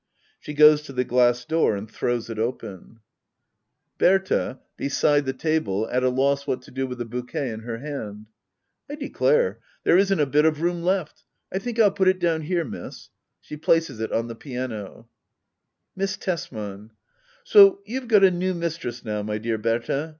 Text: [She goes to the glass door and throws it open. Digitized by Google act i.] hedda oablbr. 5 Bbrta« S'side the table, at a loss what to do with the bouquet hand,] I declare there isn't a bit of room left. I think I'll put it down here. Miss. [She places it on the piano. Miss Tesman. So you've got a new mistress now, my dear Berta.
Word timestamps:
[She 0.39 0.55
goes 0.55 0.81
to 0.81 0.93
the 0.93 1.03
glass 1.03 1.45
door 1.45 1.75
and 1.75 1.87
throws 1.87 2.27
it 2.27 2.39
open. 2.39 3.01
Digitized 3.99 3.99
by 3.99 3.99
Google 3.99 3.99
act 3.99 4.01
i.] 4.01 4.05
hedda 4.05 4.15
oablbr. 4.15 4.47
5 4.49 4.55
Bbrta« 4.87 4.91
S'side 4.91 5.25
the 5.25 5.33
table, 5.33 5.89
at 5.91 6.03
a 6.03 6.09
loss 6.09 6.47
what 6.47 6.63
to 6.63 6.71
do 6.71 6.87
with 6.87 6.97
the 6.97 7.05
bouquet 7.05 7.49
hand,] 7.49 8.25
I 8.89 8.95
declare 8.95 9.59
there 9.83 9.99
isn't 9.99 10.19
a 10.19 10.25
bit 10.25 10.45
of 10.45 10.59
room 10.63 10.81
left. 10.81 11.23
I 11.53 11.59
think 11.59 11.77
I'll 11.77 11.91
put 11.91 12.07
it 12.07 12.17
down 12.17 12.41
here. 12.41 12.65
Miss. 12.65 13.09
[She 13.41 13.55
places 13.57 13.99
it 13.99 14.11
on 14.11 14.25
the 14.27 14.33
piano. 14.33 15.07
Miss 15.95 16.17
Tesman. 16.17 16.89
So 17.43 17.81
you've 17.85 18.07
got 18.07 18.23
a 18.23 18.31
new 18.31 18.55
mistress 18.55 19.05
now, 19.05 19.21
my 19.21 19.37
dear 19.37 19.59
Berta. 19.59 20.09